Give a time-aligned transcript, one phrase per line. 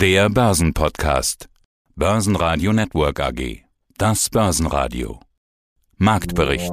[0.00, 1.50] Der Börsenpodcast.
[1.94, 3.64] Börsenradio Network AG.
[3.98, 5.20] Das Börsenradio.
[5.98, 6.72] Marktbericht.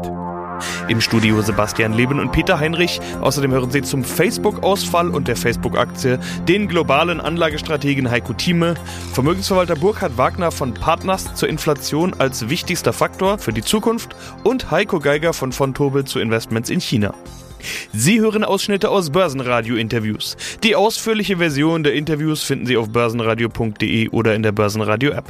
[0.87, 3.01] Im Studio Sebastian Leben und Peter Heinrich.
[3.19, 8.75] Außerdem hören Sie zum Facebook-Ausfall und der Facebook-Aktie den globalen Anlagestrategen Heiko Thieme,
[9.11, 14.15] Vermögensverwalter Burkhard Wagner von Partners zur Inflation als wichtigster Faktor für die Zukunft
[14.45, 17.13] und Heiko Geiger von von Tobel zu Investments in China.
[17.93, 20.37] Sie hören Ausschnitte aus Börsenradio-Interviews.
[20.63, 25.25] Die ausführliche Version der Interviews finden Sie auf börsenradio.de oder in der Börsenradio-App.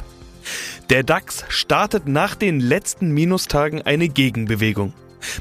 [0.90, 4.92] Der DAX startet nach den letzten Minustagen eine Gegenbewegung.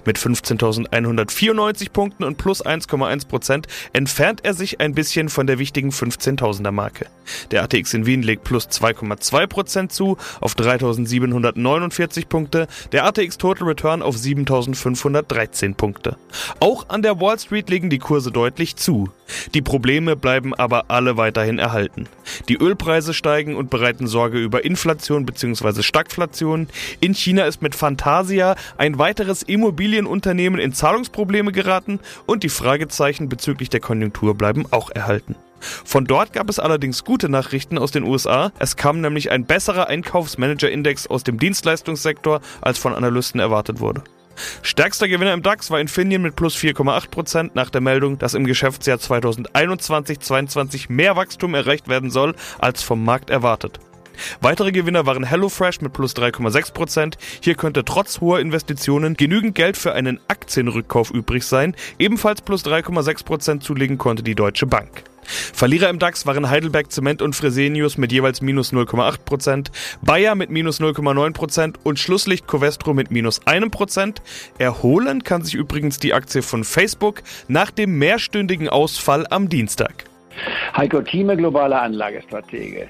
[0.05, 5.90] Mit 15.194 Punkten und plus 1,1 Prozent entfernt er sich ein bisschen von der wichtigen
[5.90, 7.08] 15.000er Marke.
[7.52, 13.68] Der ATX in Wien legt plus 2,2 Prozent zu auf 3.749 Punkte, der ATX Total
[13.68, 16.18] Return auf 7.513 Punkte.
[16.59, 19.09] Auch an der Wall Street legen die Kurse deutlich zu.
[19.54, 22.07] Die Probleme bleiben aber alle weiterhin erhalten.
[22.48, 25.84] Die Ölpreise steigen und bereiten Sorge über Inflation bzw.
[25.84, 26.68] Stagflation.
[26.99, 33.68] In China ist mit Fantasia ein weiteres Immobilienunternehmen in Zahlungsprobleme geraten und die Fragezeichen bezüglich
[33.68, 35.35] der Konjunktur bleiben auch erhalten.
[35.59, 38.54] Von dort gab es allerdings gute Nachrichten aus den USA.
[38.59, 44.04] Es kam nämlich ein besserer Einkaufsmanager-Index aus dem Dienstleistungssektor, als von Analysten erwartet wurde.
[44.62, 48.99] Stärkster Gewinner im DAX war Infineon mit plus 4,8% nach der Meldung, dass im Geschäftsjahr
[48.99, 53.79] 2021-22 mehr Wachstum erreicht werden soll, als vom Markt erwartet.
[54.41, 57.15] Weitere Gewinner waren HelloFresh mit plus 3,6%.
[57.41, 61.76] Hier könnte trotz hoher Investitionen genügend Geld für einen Aktienrückkauf übrig sein.
[61.99, 65.03] Ebenfalls plus 3,6% zulegen konnte die Deutsche Bank.
[65.28, 69.68] Verlierer im DAX waren Heidelberg Zement und Fresenius mit jeweils minus 0,8%,
[70.01, 74.22] Bayer mit minus 0,9% und Schlusslicht Covestro mit minus 1%.
[74.57, 80.06] Erholen kann sich übrigens die Aktie von Facebook nach dem mehrstündigen Ausfall am Dienstag.
[80.75, 82.88] Heiko Thieme, globaler Anlagestratege.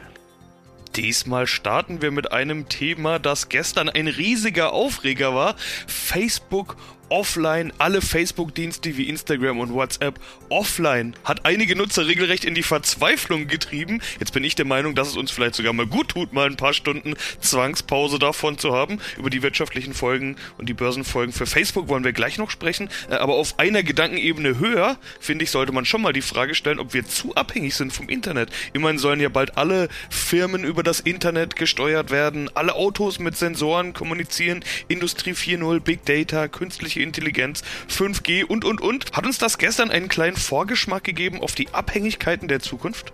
[0.98, 5.56] Diesmal starten wir mit einem Thema, das gestern ein riesiger Aufreger war.
[5.86, 6.76] Facebook
[7.09, 10.19] offline, alle Facebook-Dienste wie Instagram und WhatsApp
[10.50, 14.01] offline, hat einige Nutzer regelrecht in die Verzweiflung getrieben.
[14.19, 16.57] Jetzt bin ich der Meinung, dass es uns vielleicht sogar mal gut tut, mal ein
[16.57, 19.00] paar Stunden Zwangspause davon zu haben.
[19.17, 22.90] Über die wirtschaftlichen Folgen und die Börsenfolgen für Facebook wollen wir gleich noch sprechen.
[23.09, 26.79] Äh, aber auf einer Gedankenebene höher, finde ich, sollte man schon mal die Frage stellen,
[26.79, 28.50] ob wir zu abhängig sind vom Internet.
[28.73, 33.94] Immerhin sollen ja bald alle Firmen über das Internet gesteuert werden, alle Autos mit Sensoren
[33.94, 39.12] kommunizieren, Industrie 4.0, Big Data, künstliche künstliche Intelligenz, 5G und, und, und.
[39.13, 43.13] Hat uns das gestern einen kleinen Vorgeschmack gegeben auf die Abhängigkeiten der Zukunft?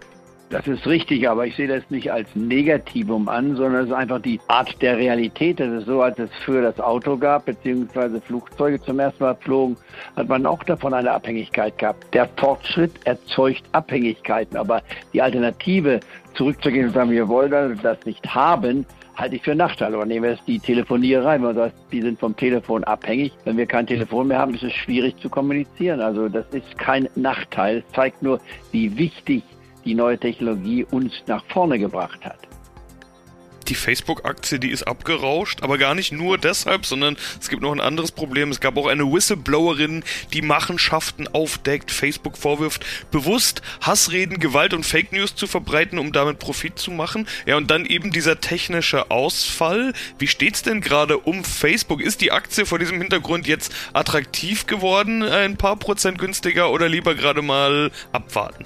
[0.49, 4.21] Das ist richtig, aber ich sehe das nicht als Negativum an, sondern es ist einfach
[4.21, 5.59] die Art der Realität.
[5.59, 9.77] Das ist so, als es früher das Auto gab, beziehungsweise Flugzeuge zum ersten Mal flogen,
[10.15, 12.13] hat man auch davon eine Abhängigkeit gehabt.
[12.13, 16.01] Der Fortschritt erzeugt Abhängigkeiten, aber die Alternative,
[16.35, 18.85] zurückzugehen und sagen, wir wollen das nicht haben,
[19.16, 19.94] halte ich für Nachteil.
[19.94, 23.34] Aber nehmen wir jetzt die Telefonierei, man sagt, die sind vom Telefon abhängig.
[23.46, 26.01] Wenn wir kein Telefon mehr haben, ist es schwierig zu kommunizieren.
[26.01, 28.40] Also das ist kein Nachteil, es zeigt nur,
[28.72, 29.44] wie wichtig
[29.85, 32.52] die neue Technologie uns nach vorne gebracht hat
[33.69, 37.81] die Facebook-Aktie, die ist abgerauscht, aber gar nicht nur deshalb, sondern es gibt noch ein
[37.81, 38.51] anderes Problem.
[38.51, 40.03] Es gab auch eine Whistleblowerin,
[40.34, 46.40] die Machenschaften aufdeckt, Facebook vorwirft, bewusst Hassreden, Gewalt und Fake News zu verbreiten, um damit
[46.40, 47.28] Profit zu machen.
[47.46, 49.94] Ja, und dann eben dieser technische Ausfall.
[50.19, 52.01] Wie steht's denn gerade um Facebook?
[52.01, 57.16] Ist die Aktie vor diesem Hintergrund jetzt attraktiv geworden, ein paar Prozent günstiger oder lieber
[57.16, 58.66] gerade mal abwarten?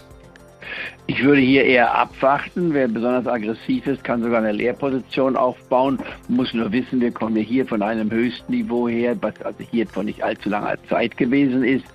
[1.10, 2.74] Ich würde hier eher abwarten.
[2.74, 5.98] Wer besonders aggressiv ist, kann sogar eine Leerposition aufbauen.
[6.28, 10.22] Muss nur wissen, wir kommen hier von einem Höchstniveau her, was also hier vor nicht
[10.22, 11.86] allzu langer Zeit gewesen ist.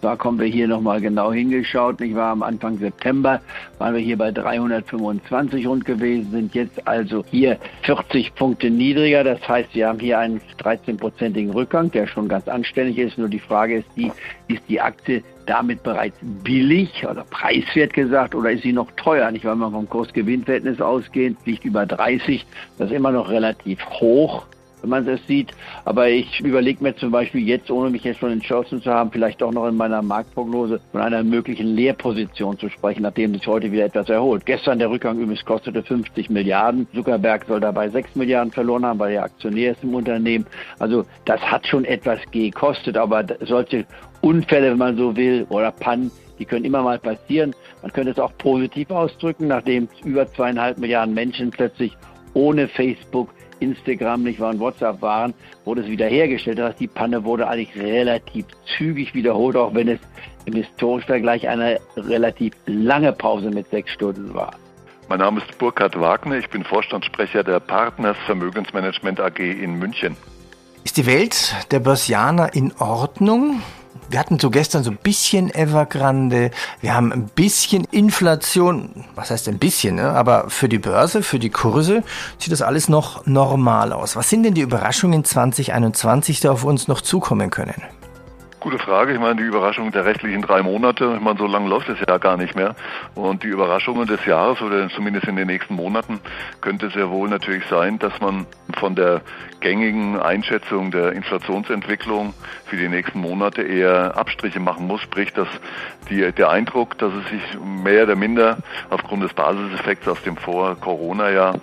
[0.00, 2.00] Da kommen wir hier nochmal genau hingeschaut.
[2.00, 3.40] Ich war am Anfang September,
[3.78, 9.24] waren wir hier bei 325 rund gewesen, sind jetzt also hier 40 Punkte niedriger.
[9.24, 13.18] Das heißt, wir haben hier einen 13-prozentigen Rückgang, der schon ganz anständig ist.
[13.18, 14.10] Nur die Frage ist die,
[14.48, 19.30] ist die Aktie damit bereits billig oder preiswert gesagt oder ist sie noch teuer?
[19.30, 22.46] Nicht, weil man vom Kurs-Gewinn-Verhältnis ausgehend liegt über 30.
[22.78, 24.46] Das ist immer noch relativ hoch
[24.82, 25.52] wenn man es sieht.
[25.84, 29.42] Aber ich überlege mir zum Beispiel jetzt, ohne mich jetzt schon entschlossen zu haben, vielleicht
[29.42, 33.84] auch noch in meiner Marktprognose von einer möglichen Leerposition zu sprechen, nachdem sich heute wieder
[33.84, 34.46] etwas erholt.
[34.46, 36.86] Gestern der Rückgang übrigens kostete 50 Milliarden.
[36.94, 40.46] Zuckerberg soll dabei 6 Milliarden verloren haben, weil er Aktionär ist im Unternehmen.
[40.78, 43.86] Also das hat schon etwas gekostet, aber solche
[44.20, 47.54] Unfälle, wenn man so will, oder Pannen, die können immer mal passieren.
[47.82, 51.96] Man könnte es auch positiv ausdrücken, nachdem über zweieinhalb Milliarden Menschen plötzlich
[52.34, 53.28] ohne Facebook
[53.60, 55.34] Instagram nicht waren, WhatsApp waren,
[55.64, 56.58] wurde es wiederhergestellt.
[56.58, 58.46] Das heißt, die Panne wurde eigentlich relativ
[58.76, 60.00] zügig wiederholt, auch wenn es
[60.46, 64.52] im historischen Vergleich eine relativ lange Pause mit sechs Stunden war.
[65.08, 70.16] Mein Name ist Burkhard Wagner, ich bin Vorstandssprecher der Partners Vermögensmanagement AG in München.
[70.84, 73.60] Ist die Welt der Börsianer in Ordnung?
[74.08, 76.50] Wir hatten so gestern so ein bisschen Evergrande,
[76.80, 80.10] wir haben ein bisschen Inflation, was heißt ein bisschen, ne?
[80.10, 82.02] aber für die Börse, für die Kurse
[82.38, 84.16] sieht das alles noch normal aus.
[84.16, 87.82] Was sind denn die Überraschungen 2021, die auf uns noch zukommen können?
[88.60, 89.14] Gute Frage.
[89.14, 92.18] Ich meine, die Überraschung der restlichen drei Monate, ich meine, so lange läuft es ja
[92.18, 92.74] gar nicht mehr.
[93.14, 96.20] Und die Überraschungen des Jahres oder zumindest in den nächsten Monaten
[96.60, 98.44] könnte sehr wohl natürlich sein, dass man
[98.78, 99.22] von der
[99.60, 102.34] gängigen Einschätzung der Inflationsentwicklung
[102.66, 105.48] für die nächsten Monate eher Abstriche machen muss, sprich, dass
[106.10, 108.58] die, der Eindruck, dass es sich mehr oder minder
[108.90, 111.54] aufgrund des Basiseffekts aus dem Vor-Corona-Jahr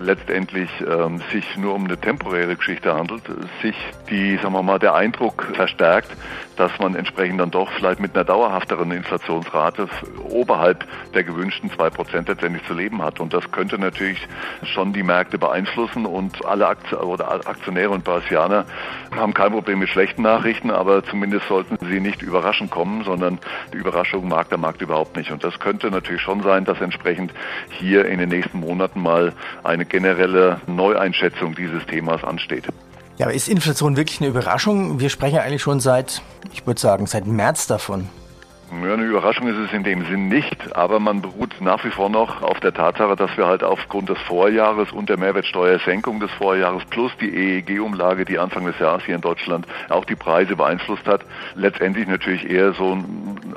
[0.00, 3.22] letztendlich ähm, sich nur um eine temporäre Geschichte handelt,
[3.62, 3.76] sich
[4.08, 6.10] die, sagen wir mal, der Eindruck verstärkt,
[6.56, 9.88] dass man entsprechend dann doch vielleicht mit einer dauerhafteren Inflationsrate
[10.28, 13.20] oberhalb der gewünschten zwei Prozent letztendlich zu leben hat.
[13.20, 14.26] Und das könnte natürlich
[14.62, 18.64] schon die Märkte beeinflussen und alle Akt Aktionäre und Börsianer
[19.14, 23.38] haben kein Problem mit schlechten Nachrichten, aber zumindest sollten sie nicht überraschend kommen, sondern
[23.72, 25.30] die Überraschung mag der Markt überhaupt nicht.
[25.30, 27.32] Und das könnte natürlich schon sein, dass entsprechend
[27.70, 29.32] hier in den nächsten Monaten mal
[29.62, 32.64] eine generelle Neueinschätzung dieses Themas ansteht.
[33.18, 34.98] Ja, aber ist Inflation wirklich eine Überraschung?
[34.98, 36.22] Wir sprechen eigentlich schon seit,
[36.52, 38.08] ich würde sagen, seit März davon.
[38.72, 42.08] Ja, eine Überraschung ist es in dem Sinn nicht, aber man beruht nach wie vor
[42.08, 46.84] noch auf der Tatsache, dass wir halt aufgrund des Vorjahres und der Mehrwertsteuersenkung des Vorjahres
[46.84, 51.22] plus die EEG-Umlage, die Anfang des Jahres hier in Deutschland auch die Preise beeinflusst hat,
[51.56, 52.96] letztendlich natürlich eher so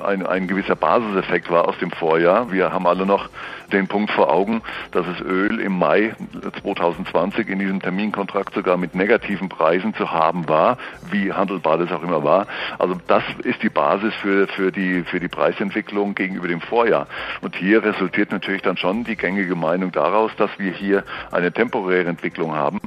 [0.04, 2.52] ein, ein gewisser Basiseffekt war aus dem Vorjahr.
[2.52, 3.30] Wir haben alle noch
[3.72, 4.62] den Punkt vor Augen,
[4.92, 6.16] dass es Öl im Mai
[6.62, 10.78] 2020 in diesem Terminkontrakt sogar mit negativen Preisen zu haben war,
[11.12, 12.48] wie handelbar das auch immer war.
[12.80, 17.08] Also das ist die Basis für, für die für die Preisentwicklung gegenüber dem Vorjahr.
[17.42, 22.10] Und hier resultiert natürlich dann schon die gängige Meinung daraus, dass wir hier eine temporäre
[22.10, 22.80] Entwicklung haben.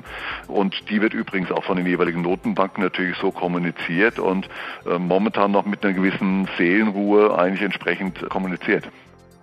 [0.46, 4.48] Und die wird übrigens auch von den jeweiligen Notenbanken natürlich so kommuniziert und
[4.86, 8.84] äh, momentan noch mit einer gewissen Seelenruhe eigentlich entsprechend kommuniziert.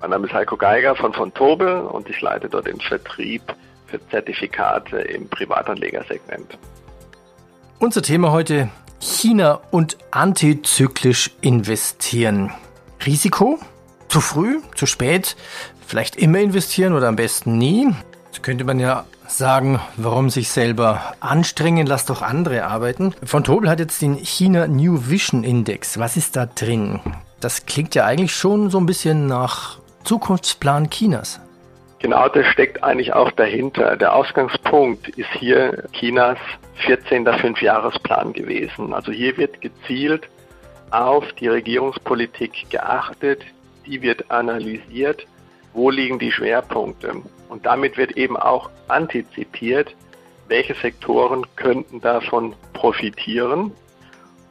[0.01, 3.41] Mein Name ist Heiko Geiger von von Tobel und ich leite dort den Vertrieb
[3.87, 6.57] für Zertifikate im Privatanlegersegment.
[7.79, 12.51] Unser Thema heute China und antizyklisch investieren.
[13.05, 13.59] Risiko?
[14.07, 14.59] Zu früh?
[14.75, 15.35] Zu spät?
[15.88, 17.94] Vielleicht immer investieren oder am besten nie?
[18.25, 23.13] Jetzt könnte man ja sagen, warum sich selber anstrengen, lass doch andere arbeiten.
[23.23, 25.97] Von Tobel hat jetzt den China New Vision Index.
[25.97, 27.00] Was ist da drin?
[27.39, 31.39] Das klingt ja eigentlich schon so ein bisschen nach Zukunftsplan Chinas.
[31.99, 33.95] Genau, das steckt eigentlich auch dahinter.
[33.95, 36.38] Der Ausgangspunkt ist hier Chinas
[36.85, 37.25] 14.
[37.25, 38.94] Fünfjahresplan gewesen.
[38.94, 40.27] Also hier wird gezielt
[40.94, 43.42] auf die Regierungspolitik geachtet,
[43.86, 45.25] die wird analysiert,
[45.74, 47.13] wo liegen die Schwerpunkte.
[47.50, 49.95] Und damit wird eben auch antizipiert,
[50.48, 53.72] welche Sektoren könnten davon profitieren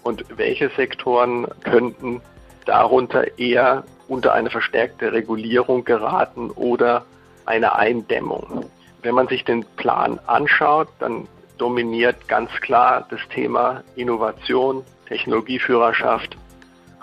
[0.02, 2.20] und welche Sektoren könnten
[2.64, 7.04] darunter eher unter eine verstärkte Regulierung geraten oder
[7.46, 8.66] eine Eindämmung.
[9.02, 11.28] Wenn man sich den Plan anschaut, dann
[11.62, 16.36] dominiert ganz klar das Thema Innovation, Technologieführerschaft,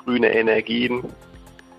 [0.03, 1.05] grüne Energien,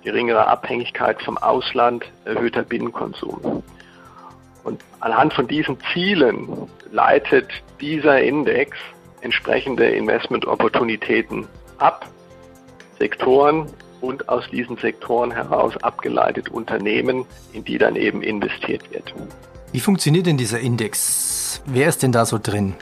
[0.03, 3.63] geringere Abhängigkeit vom Ausland, erhöhter Binnenkonsum.
[4.65, 6.49] Und anhand von diesen Zielen
[6.91, 7.51] leitet
[7.83, 8.79] dieser Index
[9.21, 12.09] entsprechende Investment-Opportunitäten ab,
[12.99, 13.69] Sektoren
[14.01, 19.15] und aus diesen Sektoren heraus abgeleitet Unternehmen, in die dann eben investiert wird.
[19.71, 21.40] Wie funktioniert denn dieser Index?
[21.67, 22.75] Wer ist denn da so drin?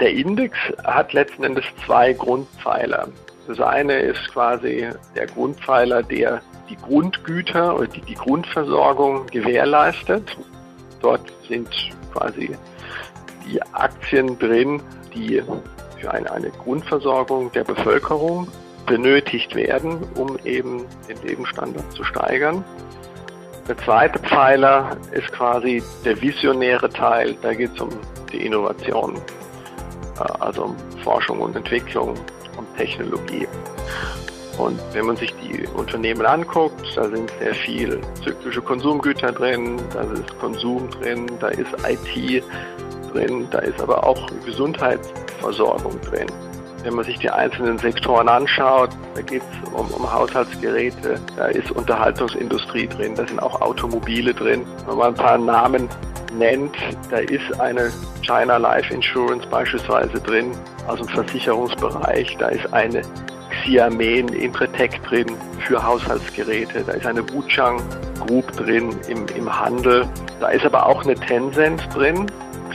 [0.00, 3.08] Der Index hat letzten Endes zwei Grundpfeiler.
[3.46, 10.36] Das eine ist quasi der Grundpfeiler, der die Grundgüter oder die, die Grundversorgung gewährleistet.
[11.00, 11.68] Dort sind
[12.12, 12.56] quasi
[13.46, 14.82] die Aktien drin,
[15.14, 15.42] die
[15.98, 18.48] für eine, eine Grundversorgung der Bevölkerung
[18.86, 22.64] benötigt werden, um eben den Lebensstandard zu steigern.
[23.68, 27.36] Der zweite Pfeiler ist quasi der visionäre Teil.
[27.42, 27.90] Da geht es um
[28.32, 29.16] die Innovation,
[30.16, 32.14] äh, also um Forschung und Entwicklung
[32.56, 33.46] und Technologie.
[34.56, 40.00] Und wenn man sich die Unternehmen anguckt, da sind sehr viel zyklische Konsumgüter drin, da
[40.00, 42.42] ist Konsum drin, da ist IT
[43.12, 46.26] drin, da ist aber auch Gesundheitsversorgung drin.
[46.88, 51.70] Wenn man sich die einzelnen Sektoren anschaut, da geht es um, um, Haushaltsgeräte, da ist
[51.72, 54.64] Unterhaltungsindustrie drin, da sind auch Automobile drin.
[54.86, 55.86] Wenn man ein paar Namen
[56.32, 56.74] nennt,
[57.10, 57.92] da ist eine
[58.22, 60.52] China Life Insurance beispielsweise drin
[60.86, 63.02] aus dem Versicherungsbereich, da ist eine
[63.50, 65.26] Xiamen Intretec drin
[65.66, 66.84] für Haushaltsgeräte.
[66.86, 67.82] Da ist eine Wuchang
[68.26, 70.06] Group drin im, im Handel.
[70.40, 72.24] Da ist aber auch eine Tencent drin,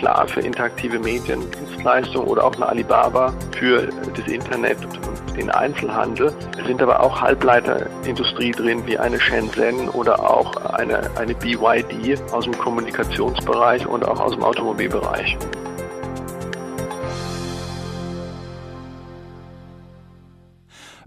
[0.04, 6.34] klar für interaktive Mediendienstleistungen oder auch eine Alibaba für das Internet und den Einzelhandel.
[6.60, 12.44] Es sind aber auch Halbleiterindustrie drin, wie eine Shenzhen oder auch eine, eine BYD aus
[12.44, 15.38] dem Kommunikationsbereich und auch aus dem Automobilbereich.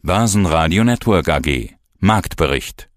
[0.03, 2.89] Börsenradio Network AG Marktbericht